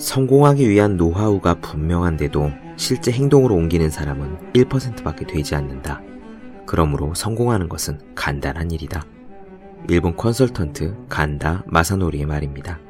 [0.00, 6.00] 성공하기 위한 노하우가 분명한데도 실제 행동으로 옮기는 사람은 1%밖에 되지 않는다.
[6.66, 9.04] 그러므로 성공하는 것은 간단한 일이다.
[9.90, 12.80] 일본 컨설턴트 간다 마사노리의 말입니다.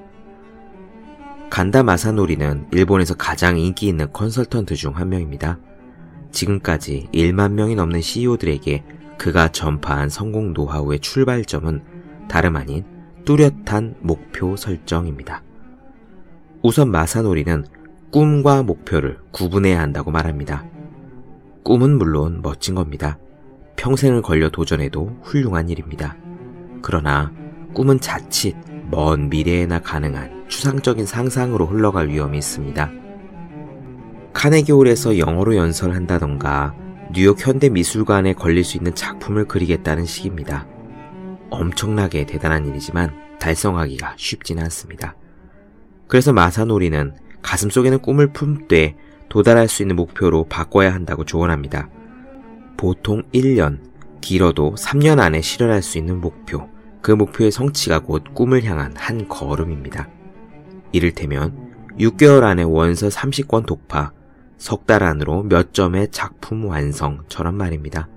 [1.50, 5.58] 간다 마사노리는 일본에서 가장 인기 있는 컨설턴트 중 한 명입니다.
[6.30, 8.84] 지금까지 1만 명이 넘는 CEO들에게
[9.18, 11.82] 그가 전파한 성공 노하우의 출발점은
[12.28, 12.84] 다름 아닌
[13.24, 15.42] 뚜렷한 목표 설정입니다.
[16.62, 17.64] 우선 마사노리는
[18.10, 20.66] 꿈과 목표를 구분해야 한다고 말합니다.
[21.62, 23.18] 꿈은 물론 멋진 겁니다.
[23.76, 26.16] 평생을 걸려 도전해도 훌륭한 일입니다.
[26.82, 27.32] 그러나
[27.72, 28.56] 꿈은 자칫
[28.90, 32.90] 먼 미래에나 가능한 추상적인 상상으로 흘러갈 위험이 있습니다.
[34.34, 36.74] 카네기홀에서 영어로 연설한다던가
[37.12, 40.66] 뉴욕 현대미술관에 걸릴 수 있는 작품을 그리겠다는 식입니다.
[41.48, 45.16] 엄청나게 대단한 일이지만 달성하기가 쉽지는 않습니다.
[46.10, 48.96] 그래서 마사노리는 가슴 속에는 꿈을 품되
[49.28, 51.88] 도달할 수 있는 목표로 바꿔야 한다고 조언합니다.
[52.76, 53.78] 보통 1년,
[54.20, 56.68] 길어도 3년 안에 실현할 수 있는 목표,
[57.00, 60.08] 그 목표의 성취가 곧 꿈을 향한 한 걸음입니다.
[60.90, 61.70] 이를테면
[62.00, 64.12] 6개월 안에 원서 30권 독파,
[64.58, 68.08] 석 달 안으로 몇 점의 작품 완성처럼 말입니다.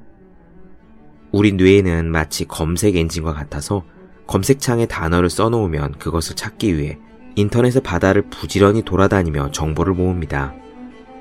[1.31, 3.83] 우리 뇌에는 마치 검색 엔진과 같아서
[4.25, 6.97] 검색창에 단어를 써놓으면 그것을 찾기 위해
[7.35, 10.53] 인터넷의 바다를 부지런히 돌아다니며 정보를 모읍니다.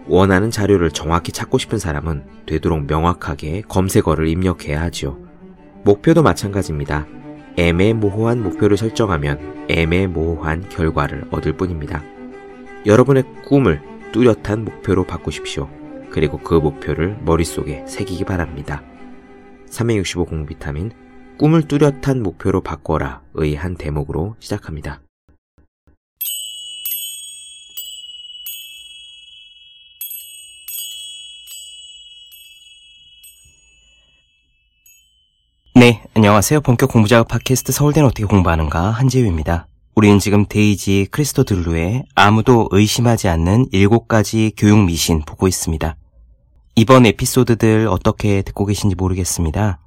[0.06, 5.18] 원하는 자료를 정확히 찾고 싶은 사람은 되도록 명확하게 검색어를 입력해야 하지요.
[5.84, 7.06] 목표도 마찬가지입니다.
[7.56, 12.02] 애매모호한 목표를 설정하면 애매모호한 결과를 얻을 뿐입니다.
[12.86, 13.80] 여러분의 꿈을
[14.12, 15.68] 뚜렷한 목표로 바꾸십시오.
[16.10, 18.82] 그리고 그 목표를 머릿속에 새기기 바랍니다.
[19.66, 20.90] 365 공비타민
[21.38, 25.00] 꿈을 뚜렷한 목표로 바꿔라의 한 대목으로 시작합니다.
[35.74, 36.60] 네, 안녕하세요.
[36.60, 39.66] 본격 공부작업 팟캐스트 서울대는 어떻게 공부하는가 한재유입니다.
[39.94, 45.96] 우리는 지금 데이지 크리스토 들루의 아무도 의심하지 않는 7가지 교육 미신 보고 있습니다.
[46.76, 49.78] 이번 에피소드들 어떻게 듣고 계신지 모르겠습니다.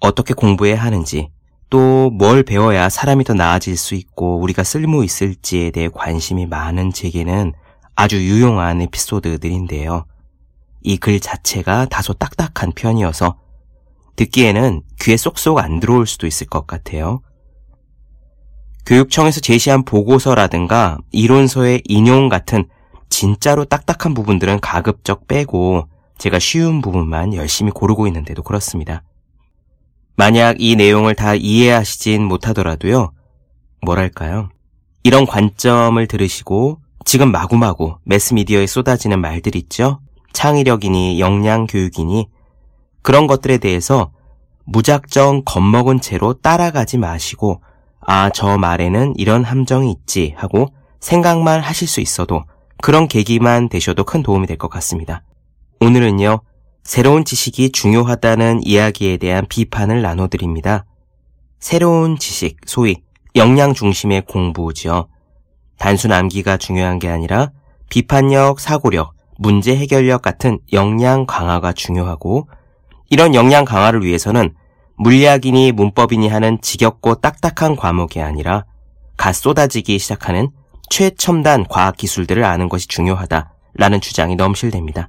[0.00, 1.28] 어떻게 공부해야 하는지,
[1.70, 7.52] 또 뭘 배워야 사람이 더 나아질 수 있고 우리가 쓸모 있을지에 대해 관심이 많은 제게는
[7.96, 10.04] 아주 유용한 에피소드들인데요.
[10.82, 13.36] 이 글 자체가 다소 딱딱한 편이어서
[14.16, 17.20] 듣기에는 귀에 쏙쏙 안 들어올 수도 있을 것 같아요.
[18.86, 22.68] 교육청에서 제시한 보고서라든가 이론서의 인용 같은
[23.08, 25.88] 진짜로 딱딱한 부분들은 가급적 빼고
[26.18, 29.02] 제가 쉬운 부분만 열심히 고르고 있는데도 그렇습니다.
[30.16, 33.12] 만약 이 내용을 다 이해하시진 못하더라도요,
[33.82, 34.50] 뭐랄까요.
[35.02, 40.00] 이런 관점을 들으시고 지금 마구마구 매스미디어에 쏟아지는 말들 있죠?
[40.32, 42.28] 창의력이니 역량 교육이니
[43.04, 44.10] 그런 것들에 대해서
[44.64, 47.60] 무작정 겁먹은 채로 따라가지 마시고
[48.00, 50.68] 아, 저 말에는 이런 함정이 있지 하고
[51.00, 52.44] 생각만 하실 수 있어도
[52.80, 55.22] 그런 계기만 되셔도 큰 도움이 될 것 같습니다.
[55.80, 56.40] 오늘은요,
[56.82, 60.86] 새로운 지식이 중요하다는 이야기에 대한 비판을 나눠드립니다.
[61.60, 63.02] 새로운 지식, 소위
[63.36, 65.08] 역량 중심의 공부죠.
[65.78, 67.50] 단순 암기가 중요한 게 아니라
[67.90, 72.48] 비판력, 사고력, 문제 해결력 같은 역량 강화가 중요하고
[73.10, 74.54] 이런 역량 강화를 위해서는
[74.96, 78.64] 물리학이니 문법이니 하는 지겹고 딱딱한 과목이 아니라
[79.16, 80.50] 갓 쏟아지기 시작하는
[80.90, 85.08] 최첨단 과학 기술들을 아는 것이 중요하다라는 주장이 넘실됩니다.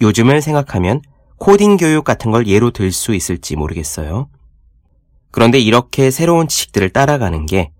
[0.00, 1.02] 요즘을 생각하면
[1.38, 4.28] 코딩 교육 같은 걸 예로 들 수 있을지 모르겠어요.
[5.30, 7.70] 그런데 이렇게 새로운 지식들을 따라가는 게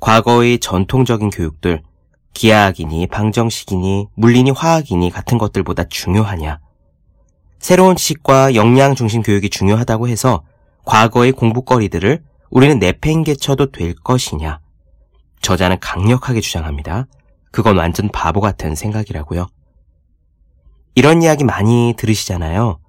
[0.00, 1.82] 과거의 전통적인 교육들,
[2.34, 6.60] 기하학이니 방정식이니 물리니 화학이니 같은 것들보다 중요하냐?
[7.62, 10.42] 새로운 지식과 역량 중심 교육이 중요하다고 해서
[10.84, 14.58] 과거의 공부거리들을 우리는 내팽개쳐도 될 것이냐?
[15.40, 17.06] 저자는 강력하게 주장합니다.
[17.52, 19.46] 그건 완전 바보 같은 생각이라고요.
[20.96, 22.80] 이런 이야기 많이 들으시잖아요.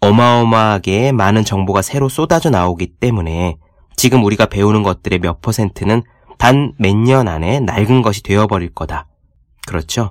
[0.00, 3.56] 어마어마하게 많은 정보가 새로 쏟아져 나오기 때문에
[3.94, 6.02] 지금 우리가 배우는 것들의 몇 퍼센트는
[6.38, 9.06] 단 몇 년 안에 낡은 것이 되어버릴 거다.
[9.68, 10.10] 그렇죠?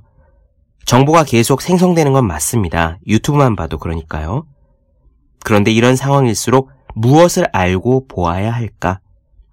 [0.86, 2.98] 정보가 계속 생성되는 건 맞습니다.
[3.07, 4.45] 유튜브만 봐도 그러니까요.
[5.44, 9.00] 그런데 이런 상황일수록 무엇을 알고 보아야 할까?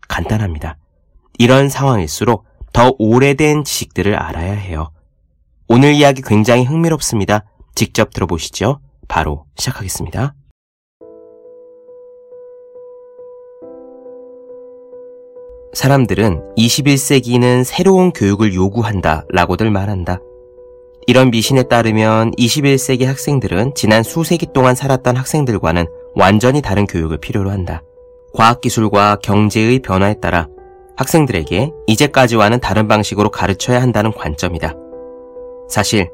[0.08, 0.76] 간단합니다.
[1.38, 4.90] 이런 상황일수록 더 오래된 지식들을 알아야 해요.
[5.68, 7.44] 오늘 이야기 굉장히 흥미롭습니다.
[7.74, 8.80] 직접 들어보시죠.
[9.06, 10.34] 바로 시작하겠습니다.
[15.74, 20.18] 사람들은 21세기는 새로운 교육을 요구한다 라고들 말한다.
[21.08, 27.82] 이런 미신에 따르면 21세기 학생들은 지난 수세기 동안 살았던 학생들과는 완전히 다른 교육을 필요로 한다.
[28.34, 30.48] 과학기술과 경제의 변화에 따라
[30.98, 34.74] 학생들에게 이제까지와는 다른 방식으로 가르쳐야 한다는 관점이다.
[35.70, 36.10] 사실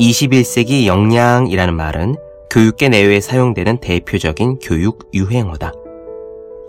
[0.00, 2.16] 21세기 역량이라는 말은
[2.50, 5.74] 교육계 내외에 사용되는 대표적인 교육 유행어다.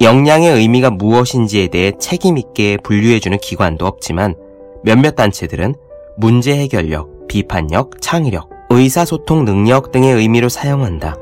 [0.01, 4.35] 역량의 의미가 무엇인지에 대해 책임있게 분류해주는 기관도 없지만
[4.83, 5.75] 몇몇 단체들은
[6.17, 11.15] 문제 해결력, 비판력, 창의력, 의사소통 능력 등의 의미로 사용한다.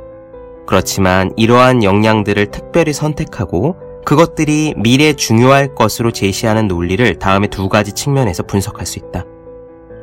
[0.66, 3.76] 그렇지만 이러한 역량들을 특별히 선택하고
[4.06, 9.24] 그것들이 미래 중요할 것으로 제시하는 논리를 다음에 두 가지 측면에서 분석할 수 있다.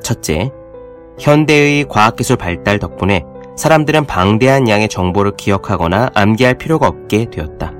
[0.01, 0.53] 첫째,
[1.19, 3.25] 현대의 과학기술 발달 덕분에
[3.57, 7.73] 사람들은 방대한 양의 정보를 기억하거나 암기할 필요가 없게 되었다.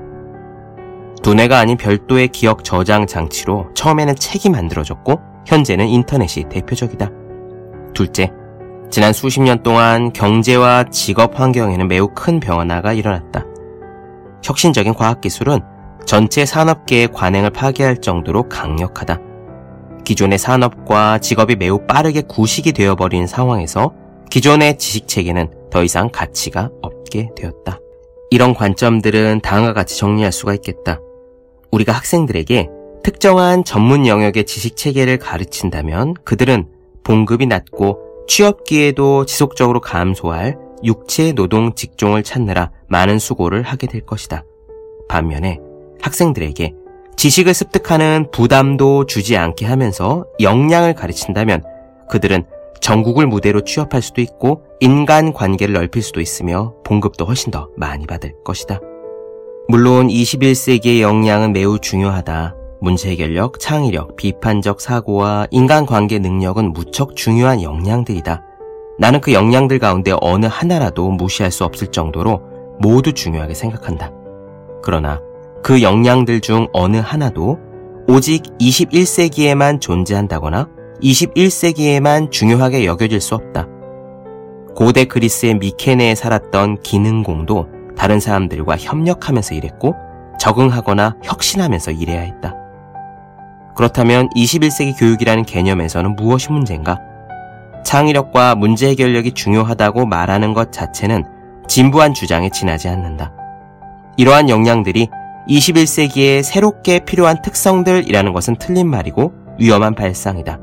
[1.23, 7.09] 두뇌가 아닌 별도의 기억 저장 장치로 처음에는 책이 만들어졌고 현재는 인터넷이 대표적이다.
[7.97, 8.31] 둘째,
[8.91, 13.43] 지난 수십 년 동안 경제와 직업 환경에는 매우 큰 변화가 일어났다.
[14.43, 15.61] 혁신적인 과학기술은
[16.05, 19.19] 전체 산업계의 관행을 파괴할 정도로 강력하다.
[20.05, 23.95] 기존의 산업과 직업이 매우 빠르게 구식이 되어버린 상황에서
[24.29, 27.79] 기존의 지식 체계는 더 이상 가치가 없게 되었다.
[28.29, 30.99] 이런 관점들은 다음과 같이 정리할 수가 있겠다.
[31.71, 32.69] 우리가 학생들에게
[33.03, 36.76] 특정한 전문 영역의 지식 체계를 가르친다면 그들은
[37.07, 44.43] 봉급이 낮고 취업 기회도 지속적으로 감소할 육체 노동 직종을 찾느라 많은 수고를 하게 될 것이다.
[45.07, 45.61] 반면에
[46.01, 46.73] 학생들에게
[47.15, 51.63] 지식을 습득하는 부담도 주지 않게 하면서 역량을 가르친다면
[52.09, 52.43] 그들은
[52.81, 58.33] 전국을 무대로 취업할 수도 있고 인간 관계를 넓힐 수도 있으며 봉급도 훨씬 더 많이 받을
[58.43, 58.81] 것이다.
[59.69, 62.66] 물론 21세기의 역량은 매우 중요하다.
[62.79, 68.43] 문제 해결력, 창의력, 비판적 사고와 인간관계 능력은 무척 중요한 역량들이다.
[68.99, 72.41] 나는 그 역량들 가운데 어느 하나라도 무시할 수 없을 정도로
[72.79, 74.11] 모두 중요하게 생각한다.
[74.83, 75.21] 그러나
[75.63, 77.59] 그 역량들 중 어느 하나도
[78.07, 80.69] 오직 21세기에만 존재한다거나
[81.01, 83.67] 21세기에만 중요하게 여겨질 수 없다.
[84.75, 89.95] 고대 그리스의 미케네에 살았던 기능공도 다른 사람들과 협력하면서 일했고
[90.39, 92.55] 적응하거나 혁신하면서 일해야 했다.
[93.77, 96.99] 그렇다면 21세기 교육이라는 개념에서는 무엇이 문제인가?
[97.85, 101.23] 창의력과 문제 해결력이 중요하다고 말하는 것 자체는
[101.67, 103.31] 진부한 주장에 지나지 않는다.
[104.17, 105.07] 이러한 역량들이
[105.47, 110.59] 21세기에 새롭게 필요한 특성들이라는 것은 틀린 말이고 위험한 발상이다.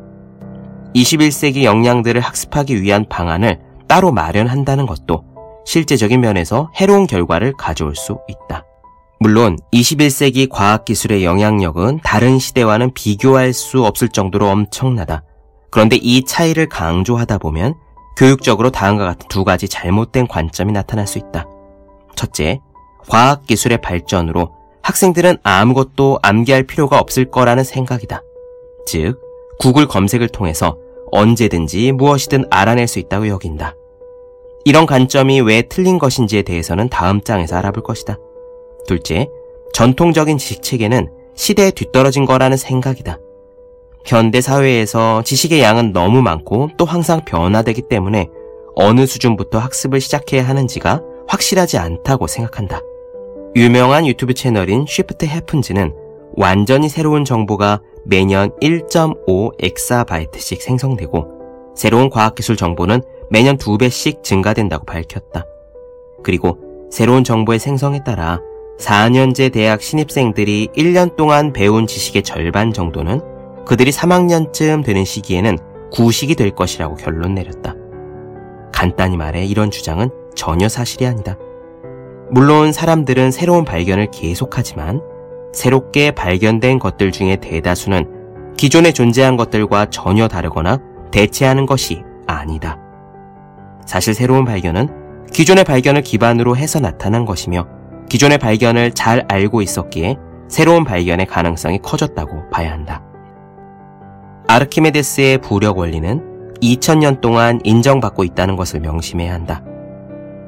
[0.94, 5.24] 21세기 역량들을 학습하기 위한 방안을 따로 마련한다는 것도
[5.64, 8.64] 실제적인 면에서 해로운 결과를 가져올 수 있다.
[9.20, 15.22] 물론 21세기 과학기술의 영향력은 다른 시대와는 비교할 수 없을 정도로 엄청나다.
[15.70, 17.74] 그런데 이 차이를 강조하다 보면
[18.16, 21.46] 교육적으로 다음과 같은 두 가지 잘못된 관점이 나타날 수 있다.
[22.14, 22.60] 첫째,
[23.08, 24.52] 과학기술의 발전으로
[24.82, 28.22] 학생들은 아무것도 암기할 필요가 없을 거라는 생각이다.
[28.86, 29.18] 즉,
[29.58, 30.76] 구글 검색을 통해서
[31.10, 33.74] 언제든지 무엇이든 알아낼 수 있다고 여긴다.
[34.64, 38.18] 이런 관점이 왜 틀린 것인지에 대해서는 다음 장에서 알아볼 것이다.
[38.86, 39.28] 둘째,
[39.72, 43.18] 전통적인 지식 체계는 시대에 뒤떨어진 거라는 생각이다.
[44.06, 48.28] 현대 사회에서 지식의 양은 너무 많고 또 항상 변화되기 때문에
[48.74, 52.80] 어느 수준부터 학습을 시작해야 하는지가 확실하지 않다고 생각한다.
[53.56, 55.94] 유명한 유튜브 채널인 쉬프트 해픈즈는
[56.36, 65.46] 완전히 새로운 정보가 매년 1.5 엑사바이트씩 생성되고 새로운 과학기술 정보는 매년 2배씩 증가된다고 밝혔다.
[66.22, 66.58] 그리고
[66.90, 68.40] 새로운 정보의 생성에 따라
[68.78, 73.20] 4년제 대학 신입생들이 1년 동안 배운 지식의 절반 정도는
[73.64, 75.58] 그들이 3학년쯤 되는 시기에는
[75.92, 77.74] 구식이 될 것이라고 결론 내렸다.
[78.72, 81.38] 간단히 말해 이런 주장은 전혀 사실이 아니다.
[82.30, 85.00] 물론 사람들은 새로운 발견을 계속하지만
[85.52, 90.80] 새롭게 발견된 것들 중에 대다수는 기존에 존재한 것들과 전혀 다르거나
[91.12, 92.78] 대체하는 것이 아니다.
[93.86, 94.88] 사실 새로운 발견은
[95.32, 97.68] 기존의 발견을 기반으로 해서 나타난 것이며
[98.08, 100.16] 기존의 발견을 잘 알고 있었기에
[100.48, 103.02] 새로운 발견의 가능성이 커졌다고 봐야 한다.
[104.48, 109.62] 아르키메데스의 부력 원리는 2000년 동안 인정받고 있다는 것을 명심해야 한다.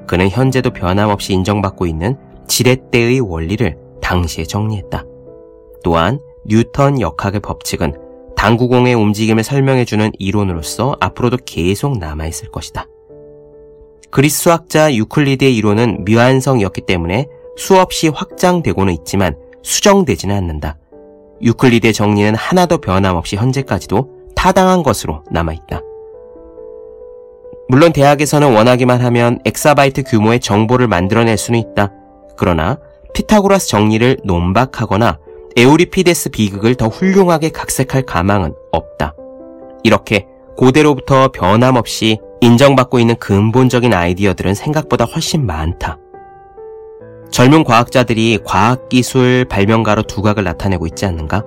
[0.06, 5.04] 그는 현재도 변함없이 인정받고 있는 지렛대의 원리를 당시에 정리했다.
[5.82, 7.94] 또한 뉴턴 역학의 법칙은
[8.36, 12.86] 당구공의 움직임을 설명해주는 이론으로서 앞으로도 계속 남아있을 것이다.
[14.10, 20.76] 그리스 수학자 유클리드의 이론은 미완성이었기 때문에 수없이 확장되고는 있지만 수정되지는 않는다.
[21.42, 25.80] 유클리드의 정리는 하나도 변함없이 현재까지도 타당한 것으로 남아있다.
[27.68, 31.92] 물론 대학에서는 원하기만 하면 엑사바이트 규모의 정보를 만들어낼 수는 있다.
[32.36, 32.78] 그러나
[33.12, 35.18] 피타고라스 정리를 논박하거나
[35.56, 39.14] 에우리피데스 비극을 더 훌륭하게 각색할 가망은 없다.
[39.82, 45.98] 이렇게 고대로부터 변함없이 인정받고 있는 근본적인 아이디어들은 생각보다 훨씬 많다.
[47.36, 51.44] 젊은 과학자들이 과학기술 발명가로 두각을 나타내고 있지 않는가?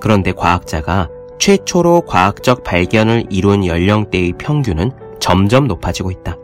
[0.00, 6.36] 그런데 과학자가 최초로 과학적 발견을 이룬 연령대의 평균은 점점 높아지고 있다.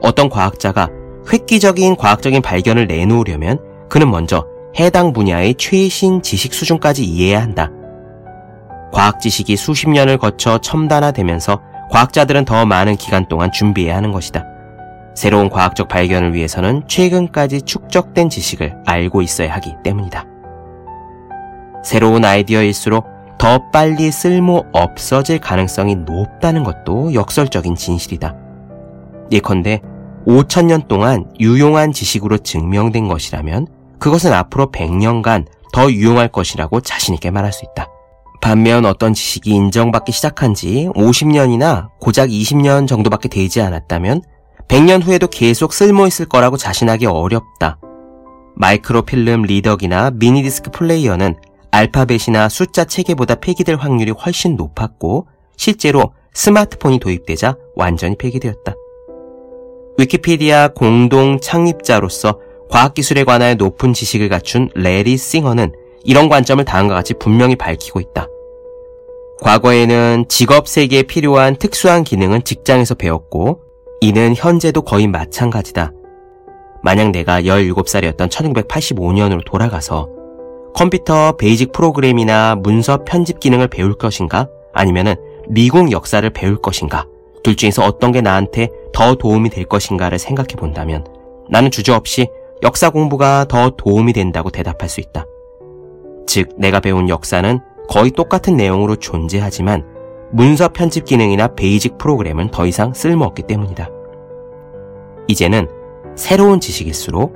[0.00, 0.88] 어떤 과학자가
[1.32, 4.48] 획기적인 과학적인 발견을 내놓으려면 그는 먼저
[4.80, 7.70] 해당 분야의 최신 지식 수준까지 이해해야 한다.
[8.92, 11.60] 과학 지식이 수십 년을 거쳐 첨단화되면서
[11.92, 14.57] 과학자들은 더 많은 기간 동안 준비해야 하는 것이다.
[15.18, 20.24] 새로운 과학적 발견을 위해서는 최근까지 축적된 지식을 알고 있어야 하기 때문이다.
[21.82, 23.04] 새로운 아이디어일수록
[23.36, 28.36] 더 빨리 쓸모 없어질 가능성이 높다는 것도 역설적인 진실이다.
[29.32, 29.80] 예컨대
[30.24, 33.66] 5천년 동안 유용한 지식으로 증명된 것이라면
[33.98, 37.88] 그것은 앞으로 100년간 더 유용할 것이라고 자신있게 말할 수 있다.
[38.40, 44.22] 반면 어떤 지식이 인정받기 시작한 지 50년이나 고작 20년 정도밖에 되지 않았다면
[44.68, 47.78] 100년 후에도 계속 쓸모있을 거라고 자신하기 어렵다.
[48.56, 51.36] 마이크로필름 리더기나 미니디스크 플레이어는
[51.70, 58.74] 알파벳이나 숫자 체계보다 폐기될 확률이 훨씬 높았고 실제로 스마트폰이 도입되자 완전히 폐기되었다.
[59.98, 62.38] 위키피디아 공동 창립자로서
[62.70, 65.72] 과학기술에 관하여 높은 지식을 갖춘 레리 싱어는
[66.04, 68.28] 이런 관점을 다음과 같이 분명히 밝히고 있다.
[69.40, 73.67] 과거에는 직업 세계에 필요한 특수한 기능은 직장에서 배웠고
[74.00, 75.92] 이는 현재도 거의 마찬가지다.
[76.82, 80.08] 만약 내가 17살이었던 1985년으로 돌아가서
[80.74, 84.48] 컴퓨터 베이직 프로그램이나 문서 편집 기능을 배울 것인가?
[84.72, 85.16] 아니면은
[85.48, 87.06] 미국 역사를 배울 것인가?
[87.42, 91.04] 둘 중에서 어떤 게 나한테 더 도움이 될 것인가를 생각해 본다면
[91.50, 92.28] 나는 주저없이
[92.62, 95.24] 역사 공부가 더 도움이 된다고 대답할 수 있다.
[96.26, 99.84] 즉, 내가 배운 역사는 거의 똑같은 내용으로 존재하지만
[100.30, 103.88] 문서 편집 기능이나 베이직 프로그램은 더 이상 쓸모없기 때문이다.
[105.26, 105.68] 이제는
[106.16, 107.34] 새로운 지식일수록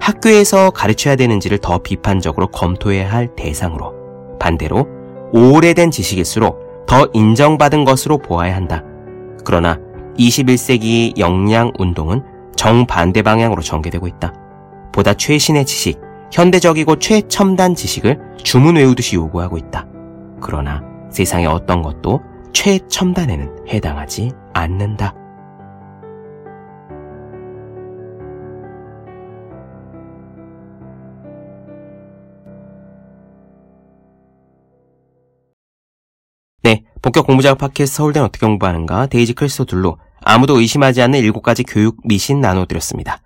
[0.00, 3.94] 학교에서 가르쳐야 되는지를 더 비판적으로 검토해야 할 대상으로
[4.38, 4.86] 반대로
[5.32, 8.82] 오래된 지식일수록 더 인정받은 것으로 보아야 한다.
[9.44, 9.78] 그러나
[10.18, 12.22] 21세기 역량 운동은
[12.56, 14.32] 정반대 방향으로 전개되고 있다.
[14.92, 19.86] 보다 최신의 지식, 현대적이고 최첨단 지식을 주문 외우듯이 요구하고 있다.
[20.40, 22.20] 그러나 세상의 어떤 것도
[22.54, 25.14] 최첨단에는 해당하지 않는다.
[36.62, 41.98] 네, 본격 공부작업 팟캐스트 서울대는 어떻게 공부하는가 데이지 크리스토 둘로 아무도 의심하지 않는 7가지 교육
[42.04, 43.20] 미신 나눠드렸습니다.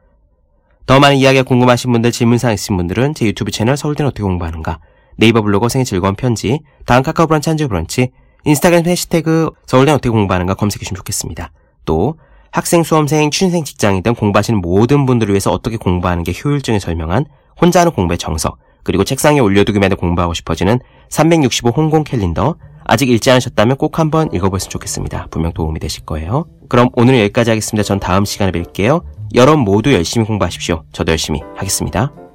[0.87, 4.80] 더 많은 이야기가 궁금하신 분들, 질문사항 있으신 분들은 제 유튜브 채널 서울대는 어떻게 공부하는가
[5.16, 8.11] 네이버 블로그 생일 즐거운 편지, 다음 카카오 브런치 한주 브런치,
[8.45, 11.52] 인스타그램 해시태그 서울대는 어떻게 공부하는가 검색해 주시면 좋겠습니다.
[11.85, 12.16] 또
[12.50, 17.26] 학생, 수험생, 취준생, 직장인 등 공부하시는 모든 분들을 위해서 어떻게 공부하는 게 효율적인 설명한
[17.61, 20.78] 혼자 하는 공부의 정석, 그리고 책상에 올려두기만 해도 공부하고 싶어지는
[21.11, 25.26] 365 홍콩 캘린더, 아직 읽지 않으셨다면 꼭 한번 읽어보셨으면 좋겠습니다.
[25.30, 26.47] 분명 도움이 되실 거예요.
[26.68, 27.83] 그럼 오늘은 여기까지 하겠습니다.
[27.85, 29.02] 전 다음 시간에 뵐게요.
[29.35, 30.85] 여러분 모두 열심히 공부하십시오.
[30.92, 32.27] 저도 열심히 하겠습니다.